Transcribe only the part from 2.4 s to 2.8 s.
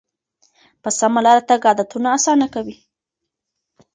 کوي.